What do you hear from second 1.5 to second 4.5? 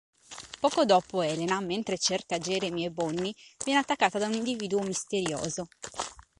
mentre cerca Jeremy e Bonnie, viene attaccata da un